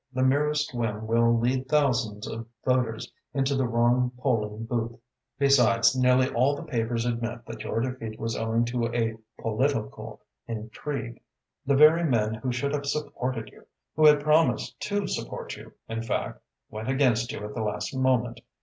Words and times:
"The 0.13 0.23
merest 0.23 0.73
whim 0.73 1.05
will 1.05 1.37
lead 1.37 1.69
thousands 1.69 2.25
of 2.27 2.47
voters 2.65 3.13
into 3.35 3.53
the 3.53 3.67
wrong 3.67 4.11
polling 4.17 4.65
booth. 4.65 4.99
Besides, 5.37 5.95
nearly 5.95 6.27
all 6.33 6.55
the 6.55 6.63
papers 6.63 7.05
admit 7.05 7.45
that 7.45 7.61
your 7.63 7.81
defeat 7.81 8.19
was 8.19 8.35
owing 8.35 8.65
to 8.65 8.87
a 8.95 9.15
political 9.39 10.19
intrigue. 10.47 11.21
The 11.67 11.75
very 11.75 12.03
men 12.03 12.33
who 12.33 12.51
should 12.51 12.73
have 12.73 12.87
supported 12.87 13.49
you 13.51 13.67
who 13.95 14.03
had 14.07 14.21
promised 14.23 14.79
to 14.89 15.05
support 15.05 15.55
you, 15.55 15.71
in 15.87 16.01
fact 16.01 16.41
went 16.71 16.89
against 16.89 17.31
you 17.31 17.45
at 17.45 17.53
the 17.53 17.61
last 17.61 17.95
moment. 17.95 18.39